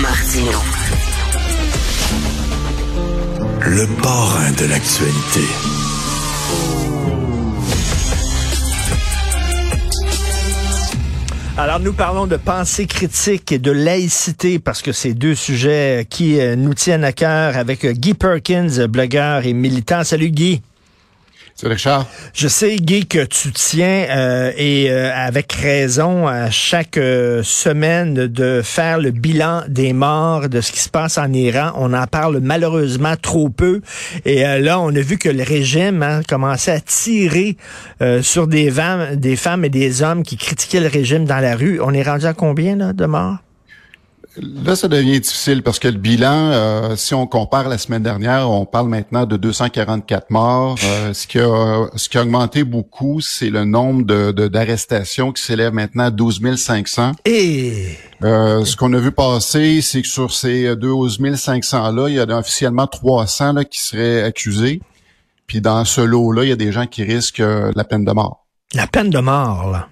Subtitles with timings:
[0.00, 0.58] Martino.
[3.60, 5.40] Le parrain de l'actualité.
[11.58, 16.40] Alors, nous parlons de pensée critique et de laïcité parce que c'est deux sujets qui
[16.40, 20.04] euh, nous tiennent à cœur avec Guy Perkins, blogueur et militant.
[20.04, 20.62] Salut Guy.
[22.34, 28.14] Je sais, Guy, que tu tiens, euh, et euh, avec raison, à chaque euh, semaine
[28.14, 31.72] de faire le bilan des morts, de ce qui se passe en Iran.
[31.76, 33.80] On en parle malheureusement trop peu.
[34.24, 37.56] Et là, on a vu que le régime hein, commençait à tirer
[38.22, 38.72] sur des,
[39.14, 41.80] des femmes et des hommes qui critiquaient le régime dans la rue.
[41.80, 43.38] On est rendu à combien de morts?
[44.36, 48.50] Là, ça devient difficile parce que le bilan, euh, si on compare la semaine dernière,
[48.50, 50.76] on parle maintenant de 244 morts.
[50.84, 55.42] Euh, ce, qui a, ce qui a augmenté beaucoup, c'est le nombre de, d'arrestations qui
[55.42, 57.12] s'élève maintenant à 12 500.
[57.26, 57.96] Et...
[58.22, 62.38] Euh, ce qu'on a vu passer, c'est que sur ces 12 500-là, il y a
[62.38, 64.80] officiellement 300 là, qui seraient accusés.
[65.46, 67.42] Puis dans ce lot-là, il y a des gens qui risquent
[67.74, 68.46] la peine de mort.
[68.74, 69.88] La peine de mort, là?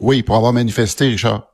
[0.00, 1.49] Oui, pour avoir manifesté, Richard.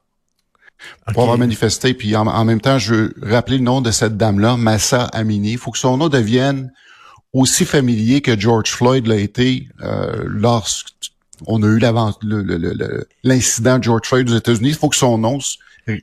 [1.13, 1.95] Pour avoir manifesté.
[1.95, 5.53] Puis en, même temps, je veux rappeler le nom de cette dame-là, Massa Amini.
[5.53, 6.73] Il faut que son nom devienne
[7.33, 11.81] aussi familier que George Floyd l'a été euh, lorsqu'on a eu
[13.23, 14.71] l'incident de George Floyd aux États-Unis.
[14.71, 15.39] Il faut que son nom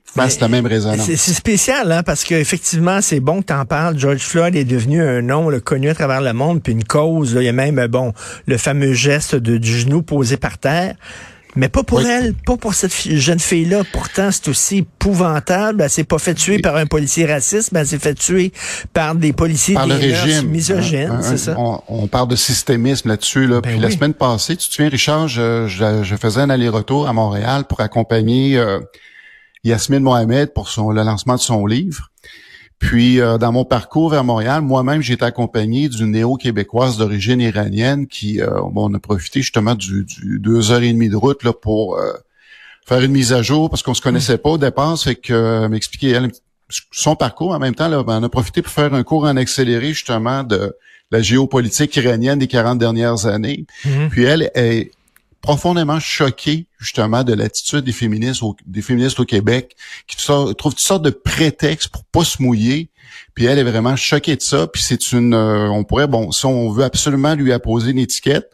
[0.05, 1.05] fasse la même résonance.
[1.05, 3.97] C'est spécial, hein, parce qu'effectivement, c'est bon que tu en parles.
[3.97, 7.33] George Floyd est devenu un nom le connu à travers le monde, puis une cause.
[7.33, 8.13] il y a même, bon,
[8.45, 10.95] le fameux geste de, du genou posé par terre.
[11.55, 13.83] Mais pas pour elle, pas pour cette jeune fille-là.
[13.91, 15.81] Pourtant, c'est aussi épouvantable.
[15.81, 18.51] Elle s'est pas fait tuer par un policier raciste, mais elle s'est fait tuer
[18.93, 20.49] par des policiers par le régime.
[20.49, 21.55] misogynes, c'est ça?
[21.57, 23.47] On, parle de systémisme là-dessus.
[23.47, 23.61] Là.
[23.61, 27.13] Ben Puis la semaine passée, tu te souviens, Richard, je, je, faisais un aller-retour à
[27.13, 28.79] Montréal pour accompagner euh,
[29.63, 32.11] Yasmine Mohamed pour son, le lancement de son livre.
[32.79, 38.07] Puis, euh, dans mon parcours vers Montréal, moi-même, j'ai été accompagné d'une néo-québécoise d'origine iranienne
[38.07, 40.05] qui, euh, bon, on a profité justement du,
[40.39, 42.11] deux heures et demie de route là pour euh,
[42.85, 46.09] faire une mise à jour parce qu'on se connaissait pas au départ, fait que m'expliquer
[46.09, 46.31] elle
[46.91, 47.51] son parcours.
[47.51, 50.43] En même temps, là, ben, on a profité pour faire un cours en accéléré justement
[50.43, 50.75] de
[51.11, 53.65] la géopolitique iranienne des 40 dernières années.
[53.85, 54.09] Mm-hmm.
[54.09, 54.91] Puis elle est
[55.43, 59.75] profondément choquée justement de l'attitude des féministes au, des féministes au Québec
[60.07, 62.89] qui trouvent toutes sortes de prétextes pour pas se mouiller.
[63.35, 64.67] Puis elle est vraiment choquée de ça.
[64.67, 68.49] Puis c'est une, euh, on pourrait, bon, si on veut absolument lui apposer une étiquette,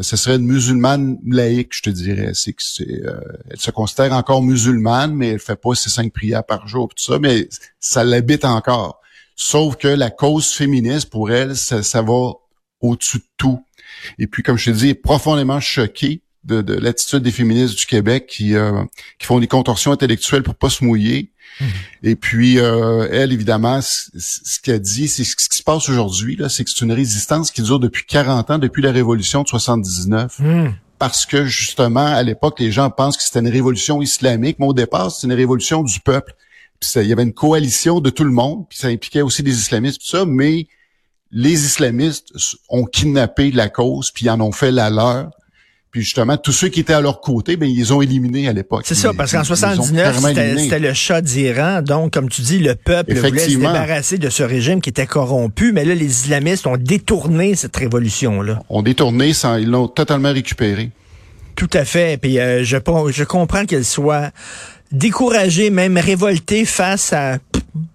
[0.00, 2.32] ce serait une musulmane laïque, je te dirais.
[2.34, 3.20] C'est que c'est, euh,
[3.50, 7.12] elle se considère encore musulmane, mais elle fait pas ses cinq prières par jour, tout
[7.12, 9.00] ça, mais ça l'habite encore.
[9.36, 12.32] Sauf que la cause féministe pour elle, ça, ça va
[12.80, 13.64] au-dessus de tout.
[14.18, 18.26] Et puis, comme je te dis, profondément choquée de, de l'attitude des féministes du Québec
[18.26, 18.84] qui, euh,
[19.18, 21.30] qui font des contorsions intellectuelles pour pas se mouiller.
[21.60, 21.68] Mhm.
[22.02, 26.48] Et puis, euh, elle, évidemment, ce qu'elle dit, c'est ce qui se passe aujourd'hui, là,
[26.48, 30.38] c'est que c'est une résistance qui dure depuis 40 ans, depuis la révolution de 79.
[30.40, 30.74] Mhm.
[30.98, 34.72] Parce que, justement, à l'époque, les gens pensent que c'était une révolution islamique, mais au
[34.72, 36.34] départ, c'est une révolution du peuple.
[36.80, 39.56] Puis il y avait une coalition de tout le monde, puis ça impliquait aussi des
[39.56, 40.66] islamistes, tout ça, mais
[41.34, 42.28] les islamistes
[42.68, 45.30] ont kidnappé la cause, puis en ont fait la leur.
[45.90, 48.82] Puis justement, tous ceux qui étaient à leur côté, ben ils ont éliminé à l'époque.
[48.84, 50.20] C'est ça, parce qu'en 79,
[50.56, 51.82] c'était le chat d'Iran.
[51.82, 55.72] Donc, comme tu dis, le peuple voulait se débarrasser de ce régime qui était corrompu.
[55.72, 58.60] Mais là, les islamistes ont détourné cette révolution-là.
[58.70, 60.90] Ont détourné, sans, ils l'ont totalement récupéré.
[61.54, 62.20] Tout à fait.
[62.20, 64.32] Puis euh, je, je comprends qu'elle soit
[64.90, 67.38] découragée, même révoltée face à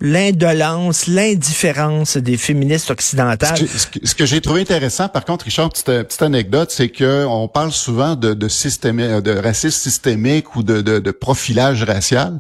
[0.01, 3.57] l'indolence, l'indifférence des féministes occidentales.
[4.03, 8.16] Ce que, j'ai trouvé intéressant, par contre, Richard, petite, anecdote, c'est que on parle souvent
[8.16, 12.38] de, racisme systémique ou de, profilage racial.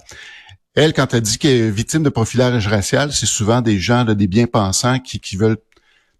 [0.75, 4.27] Elle, quand elle dit qu'elle est victime de profilage racial, c'est souvent des gens, des
[4.27, 5.57] bien-pensants qui, qui veulent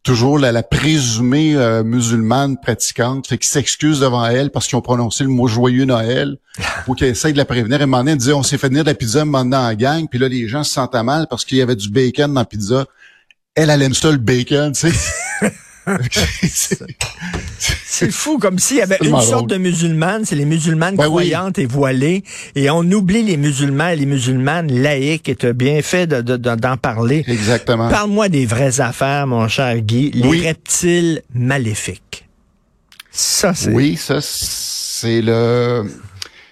[0.03, 4.81] toujours la, la présumée euh, musulmane pratiquante, fait qu'ils s'excusent devant elle parce qu'ils ont
[4.81, 6.37] prononcé le mot joyeux Noël,
[6.87, 7.79] ou qu'ils essayent de la prévenir.
[7.79, 10.27] Et un moment on s'est fait venir de la pizza maintenant en gang, puis là,
[10.27, 12.85] les gens se sentaient mal parce qu'il y avait du bacon dans la pizza.
[13.55, 15.53] Elle, elle aime ça, le bacon, tu sais.
[17.59, 21.59] c'est fou, comme s'il y avait une sorte de musulmane, c'est les musulmanes ben croyantes
[21.59, 22.23] et voilées,
[22.55, 26.77] et on oublie les musulmans et les musulmanes laïques, et tu as bien fait d'en
[26.77, 27.23] parler.
[27.27, 27.89] Exactement.
[27.89, 32.27] Parle-moi des vraies affaires, mon cher Guy, les reptiles maléfiques.
[33.11, 33.71] Ça, c'est...
[33.71, 35.85] Oui, ça, c'est le...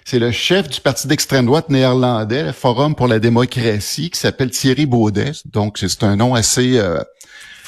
[0.04, 4.50] C'est le chef du parti d'extrême droite néerlandais, le Forum pour la démocratie, qui s'appelle
[4.50, 5.32] Thierry Baudet.
[5.52, 6.78] Donc, c'est un nom assez...
[6.78, 6.98] Euh,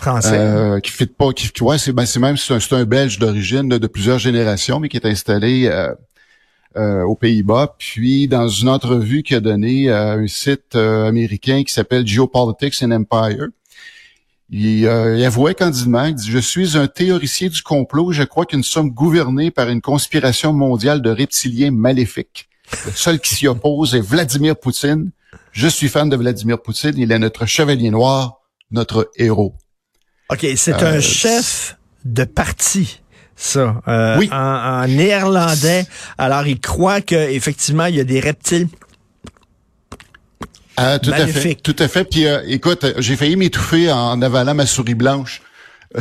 [0.01, 0.37] Français.
[0.39, 3.87] Euh, qui fait pas, qui, ouais, c'est ben, même c'est un, un, Belge d'origine de,
[3.87, 5.71] plusieurs générations, mais qui est installé
[6.77, 7.77] euh, aux Pays-Bas.
[7.79, 12.91] Puis dans une entrevue qu'il a donnée à un site américain qui s'appelle Geopolitics and
[12.93, 13.49] Empire,
[14.53, 18.65] il, avouait candidement, il dit, je suis un théoricien du complot, je crois que nous
[18.65, 22.49] sommes gouvernés par une conspiration mondiale de reptiliens maléfiques.
[22.87, 25.11] Le seul qui s'y oppose est Vladimir Poutine.
[25.53, 29.55] Je suis fan de Vladimir Poutine, il est notre chevalier noir, notre héros.
[30.31, 33.01] OK, c'est un euh, chef de parti
[33.35, 34.29] ça, euh, oui.
[34.33, 35.87] en, néerlandais.
[36.19, 38.69] Alors, il croit qu'effectivement, il y a des reptiles
[40.77, 42.05] ah, tout à fait, tout à fait.
[42.05, 45.43] Puis, euh, écoute, j'ai failli m'étouffer en avalant ma souris blanche.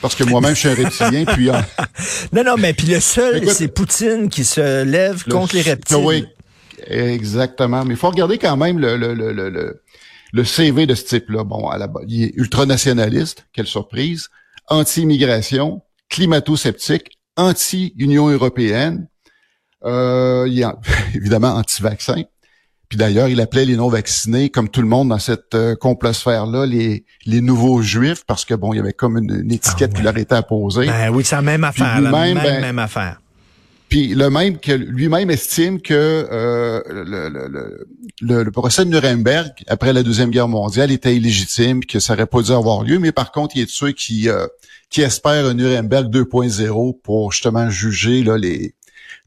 [0.00, 1.48] Parce que moi-même, je suis un reptilien, puis...
[2.32, 5.96] non, non, mais puis le seul, c'est Poutine qui se lève contre les reptiles.
[5.96, 6.26] Oui,
[6.86, 7.84] exactement.
[7.84, 9.81] Mais il faut regarder quand même le, le, le, le,
[10.32, 14.28] le CV de ce type-là, bon, à la il est ultranationaliste, quelle surprise,
[14.68, 19.08] anti-immigration, climato-sceptique, anti-Union européenne,
[19.84, 20.66] euh, il est
[21.14, 22.22] évidemment anti-vaccin.
[22.88, 27.06] Puis d'ailleurs, il appelait les non-vaccinés, comme tout le monde dans cette euh, complosphère-là, les,
[27.24, 30.16] les nouveaux juifs, parce que bon, il y avait comme une, étiquette ah qui leur
[30.18, 30.86] était apposée.
[30.86, 33.18] Ben oui, c'est la même affaire, la même, ben, même affaire.
[33.92, 36.80] Puis le même que lui-même estime que euh,
[38.22, 42.40] le, procès de Nuremberg après la deuxième guerre mondiale était illégitime, que ça n'aurait pas
[42.40, 42.98] dû avoir lieu.
[42.98, 44.46] Mais par contre, il est de ceux qui euh,
[44.88, 48.74] qui espèrent un Nuremberg 2.0 pour justement juger là les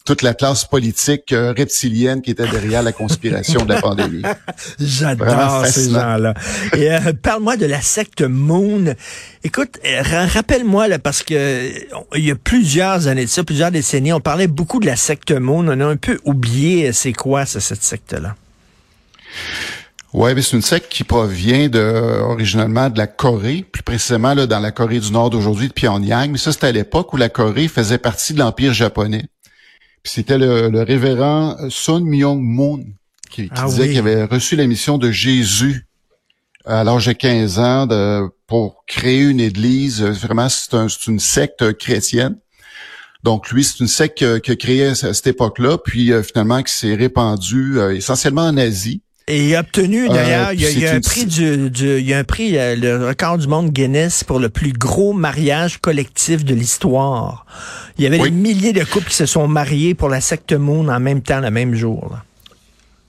[0.06, 4.22] toute la classe politique euh, reptilienne qui était derrière la conspiration de la pandémie.
[4.80, 6.36] J'adore ces gens-là.
[6.78, 8.94] Et euh, parle-moi de la secte Moon.
[9.44, 11.72] Écoute, euh, rappelle-moi là parce que
[12.16, 15.32] il y a plusieurs années de ça, plusieurs décennies, on parlait beaucoup de la secte
[15.32, 15.68] Moon.
[15.68, 18.36] On a un peu oublié c'est quoi cette secte-là?
[20.14, 24.46] Oui, mais c'est une secte qui provient de, originalement de la Corée, plus précisément là,
[24.46, 26.32] dans la Corée du Nord d'aujourd'hui, de Pyongyang.
[26.32, 29.26] Mais ça, c'était à l'époque où la Corée faisait partie de l'Empire japonais
[30.10, 32.84] c'était le, révérend Sun Myung Moon
[33.30, 35.88] qui, ah disait qu'il avait reçu la mission de Jésus
[36.66, 40.02] à l'âge de 15 ans de, pour créer une église.
[40.04, 42.38] Vraiment, c'est une secte chrétienne.
[43.24, 46.72] Donc lui, c'est une secte qui a créé à cette époque-là, puis euh, finalement qui
[46.72, 49.02] s'est répandue euh, essentiellement en Asie.
[49.28, 52.20] Et il a obtenu, euh, d'ailleurs, il, y a, un prix du, il y a
[52.20, 57.48] un prix, le record du monde Guinness pour le plus gros mariage collectif de l'histoire.
[57.98, 60.88] Il y avait des milliers de couples qui se sont mariés pour la secte Moon
[60.90, 62.16] en même temps, le même jour.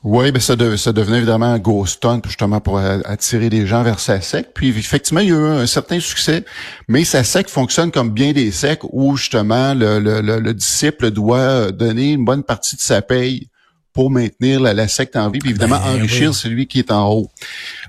[0.05, 3.99] Oui, ben ça, ça devenait évidemment un ghost hunt justement pour attirer les gens vers
[3.99, 4.53] sa secte.
[4.55, 6.45] Puis effectivement, il y a eu un certain succès,
[6.89, 11.73] mais sa secte fonctionne comme bien des sectes où justement le, le, le disciple doit
[11.73, 13.49] donner une bonne partie de sa paye
[13.97, 17.31] pour maintenir la, secte en vie, puis évidemment ben enrichir celui qui est en haut.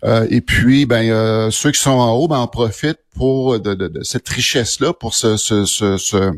[0.06, 3.74] Euh, et puis, ben euh, ceux qui sont en haut, ben en profitent pour de,
[3.74, 6.32] de, cette richesse-là, pour se, se, se, se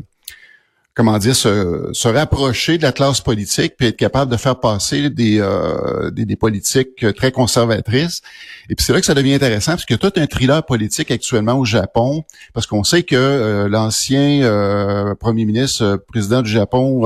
[0.94, 5.38] comment dire, se, rapprocher de la classe politique, puis être capable de faire passer des,
[5.40, 8.22] euh, des, politiques très conservatrices.
[8.68, 11.54] Et puis c'est là que ça devient intéressant, parce que tout un thriller politique actuellement
[11.54, 17.04] au Japon, parce qu'on sait que euh, l'ancien euh, premier ministre, président du Japon,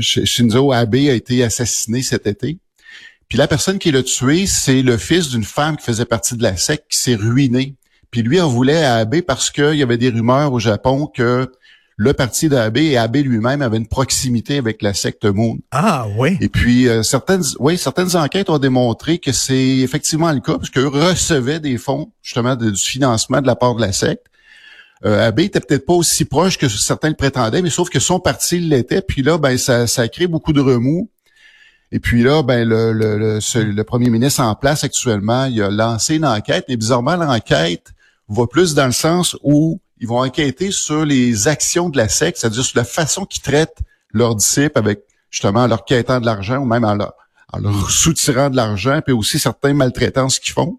[0.00, 2.58] Shinzo Abe, a été assassiné cet été.
[3.28, 6.42] Puis la personne qui l'a tué, c'est le fils d'une femme qui faisait partie de
[6.42, 7.76] la secte qui s'est ruinée.
[8.10, 11.50] Puis lui en voulait à Abe parce qu'il y avait des rumeurs au Japon que
[12.02, 15.58] le parti d'Abbé et Abbé lui-même avait une proximité avec la secte Moon.
[15.70, 16.36] Ah oui.
[16.40, 20.70] Et puis euh, certaines, oui, certaines enquêtes ont démontré que c'est effectivement le cas, parce
[20.70, 24.26] qu'eux recevaient des fonds justement du financement de la part de la secte.
[25.04, 28.18] Euh, Abbé était peut-être pas aussi proche que certains le prétendaient, mais sauf que son
[28.18, 29.02] parti l'était.
[29.02, 31.08] Puis là, ben ça, ça a créé beaucoup de remous.
[31.92, 36.16] Et puis là, ben le, le, le, premier ministre en place actuellement, il a lancé
[36.16, 37.92] une enquête, mais bizarrement l'enquête
[38.28, 42.38] va plus dans le sens où ils vont enquêter sur les actions de la secte,
[42.38, 43.78] c'est-à-dire sur la façon qu'ils traitent
[44.12, 47.14] leurs disciples avec justement leur quêtant de l'argent ou même en leur,
[47.88, 50.78] soutirant de l'argent, puis aussi certains maltraitances qu'ils font.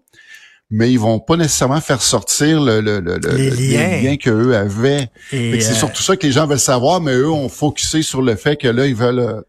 [0.70, 4.16] Mais ils vont pas nécessairement faire sortir le, le, le, les, liens.
[4.16, 5.10] qu'eux avaient.
[5.30, 8.34] C'est euh, surtout ça que les gens veulent savoir, mais eux ont focusé sur le
[8.34, 9.44] fait que là, ils veulent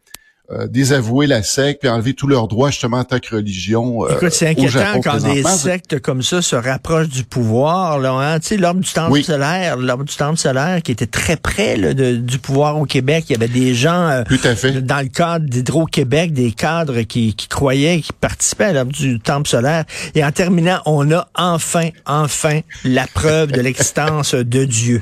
[0.51, 4.05] euh, désavouer la secte et enlever tous leurs droits justement en tant que religion.
[4.05, 7.97] Euh, Écoute, c'est inquiétant quand des sectes comme ça se rapprochent du pouvoir.
[7.97, 8.39] Là, hein?
[8.39, 12.37] Tu sais, l'ordre du temple solaire, l'ordre du temple solaire qui était très près du
[12.37, 13.25] pouvoir au Québec.
[13.29, 14.81] Il y avait des gens euh, Tout à fait.
[14.83, 19.49] dans le cadre d'Hydro-Québec, des cadres qui, qui croyaient, qui participaient à l'ordre du temple
[19.49, 19.85] solaire.
[20.13, 25.01] Et en terminant, on a enfin, enfin la preuve de l'existence de Dieu.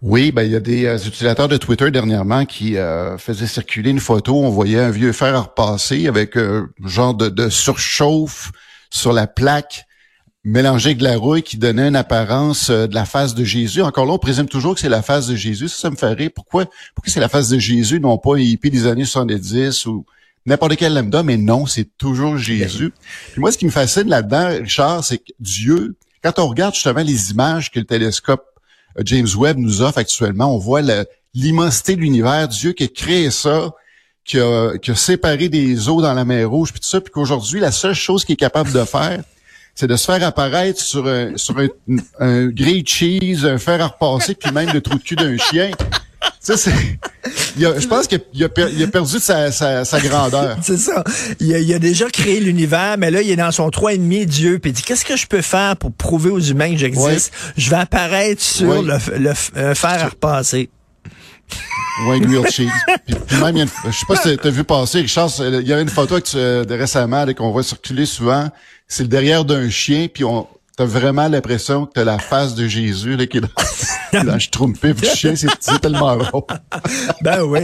[0.00, 3.90] Oui, ben il y a des euh, utilisateurs de Twitter dernièrement qui euh, faisaient circuler
[3.90, 4.36] une photo.
[4.36, 8.52] On voyait un vieux fer à repasser avec un euh, genre de, surchauffe
[8.90, 9.86] sur la plaque
[10.44, 13.82] mélangé avec de la rouille qui donnait une apparence de la face de Jésus.
[13.82, 15.68] Encore là, on présume toujours que c'est la face de Jésus.
[15.68, 16.30] Ça, ça me fait rire.
[16.32, 20.06] Pourquoi, pourquoi c'est la face de Jésus, non pas hippie des années 70 ou
[20.46, 22.92] n'importe quel lambda, mais non, c'est toujours Jésus.
[23.32, 27.02] Puis moi, ce qui me fascine là-dedans, Richard, c'est que Dieu, quand on regarde justement
[27.02, 28.47] les images que le télescope
[29.04, 30.82] James Webb nous offre actuellement, on voit
[31.34, 33.70] l'immensité de l'univers, Dieu qui a créé ça,
[34.24, 37.72] qui a, séparé des eaux dans la mer Rouge, puis tout ça, puis qu'aujourd'hui, la
[37.72, 39.22] seule chose qu'il est capable de faire,
[39.74, 41.68] c'est de se faire apparaître sur un, sur un,
[42.18, 42.50] un
[42.84, 45.70] cheese, un fer à repasser, puis même le trou de cul d'un chien.
[46.40, 46.72] Ça, c'est.
[47.58, 50.56] je pense qu'il a, a, perdu sa, sa, grandeur.
[50.62, 51.04] c'est ça.
[51.40, 54.58] Il a, déjà créé l'univers, mais là, il est dans son trois et demi Dieu,
[54.58, 57.32] puis il dit qu'est-ce que je peux faire pour prouver aux humains que j'existe?
[57.56, 59.34] Je vais apparaître sur le, le,
[59.74, 60.70] fer à repasser.
[62.06, 62.70] Oui, grilled cheese.
[63.06, 65.66] Puis, même, il y a je sais pas si tu as vu passer, Richard, il
[65.66, 68.48] y avait une photo que de récemment qu'on voit circuler souvent.
[68.86, 70.46] C'est le derrière d'un chien, puis on,
[70.78, 73.48] t'as vraiment l'impression que t'as la face de Jésus là, qui est dans,
[74.24, 76.44] dans le du chien, c'est tellement drôle.
[77.22, 77.62] ben oui,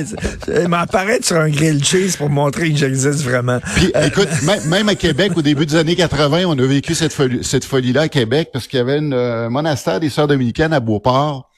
[0.48, 3.60] il m'apparaît sur un grill cheese pour montrer que j'existe vraiment.
[3.76, 4.28] Puis écoute,
[4.66, 8.02] même, à Québec, au début des années 80, on a vécu cette folie, cette folie-là
[8.02, 11.48] à Québec parce qu'il y avait un euh, monastère des Sœurs dominicaines à Beauport,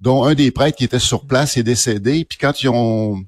[0.00, 2.24] dont un des prêtres qui était sur place est décédé.
[2.24, 3.22] Puis quand ils ont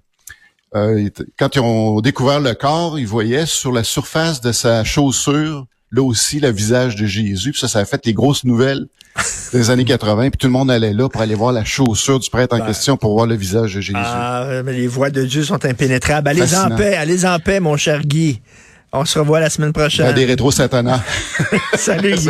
[0.75, 5.67] euh, quand ils ont découvert le corps, ils voyaient sur la surface de sa chaussure
[5.91, 7.53] là aussi le visage de Jésus.
[7.53, 8.87] Puis ça, ça a fait les grosses nouvelles
[9.53, 10.31] des années 80.
[10.31, 12.67] Puis tout le monde allait là pour aller voir la chaussure du prêtre en ben.
[12.67, 13.97] question pour voir le visage de Jésus.
[13.97, 16.29] Ah, mais les voix de Dieu sont impénétrables.
[16.29, 18.41] Allez en paix, allez en paix, mon cher Guy.
[18.93, 20.15] On se revoit la semaine prochaine.
[20.15, 21.01] des rétro Satanás.
[21.77, 22.29] Salut, Guy